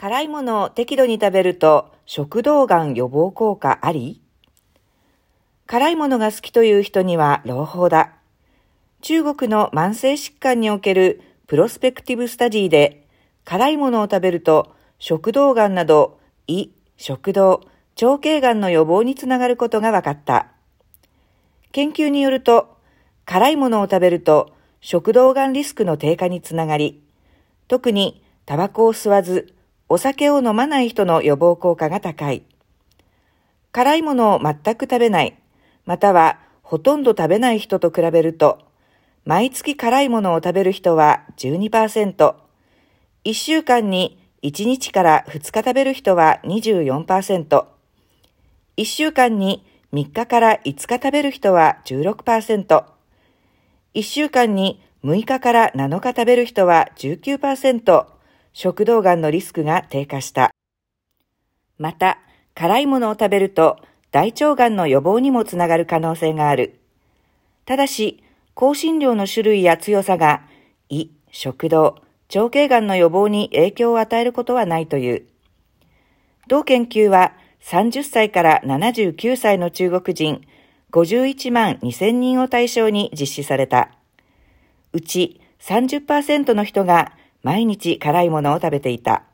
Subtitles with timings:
[0.00, 4.22] 辛いものを適度に食べると食道がん予防効果あり？
[5.66, 8.14] 辛いものが好きという人には朗報だ。
[9.02, 13.06] 中国の慢性疾患におけるプロスペクティブスタディで
[13.44, 17.60] 辛いものを食べると食道がんなど胃、食道、
[18.00, 20.46] 腸径がんの予防につながることが分かった。
[21.72, 22.78] 研究によると
[23.26, 27.02] 辛いものを食べると食道がんリスクの低下につながり、
[27.68, 29.52] 特にタバコを吸わず、
[29.92, 32.44] お酒を飲まない人の予防効果が高い。
[33.72, 35.36] 辛いものを全く食べない、
[35.84, 38.60] またはほとんど食べない人と比べると、
[39.24, 42.34] 毎月辛いものを食べる人は12%、
[43.24, 47.64] 1週間に1日から2日食べる人は24%、
[48.76, 52.84] 1週間に3日から5日食べる人は16%、
[53.94, 58.19] 1週間に6日から7日食べる人は19%
[58.52, 60.50] 食道がんのリスクが低下した。
[61.78, 62.18] また、
[62.54, 63.78] 辛いものを食べると
[64.10, 66.80] 大腸がんの予防にもつながる可能性がある。
[67.64, 68.22] ただし、
[68.54, 70.42] 香辛料の種類や強さが
[70.88, 72.02] 胃、食道、
[72.34, 75.26] 腸径がんの予防に影響を与えることはないという。
[76.48, 80.42] 同研究は30歳から79歳の中国人
[80.90, 83.92] 51万2000人を対象に実施された。
[84.92, 87.12] うち30%の人が
[87.42, 89.29] 毎日辛いものを食べていた。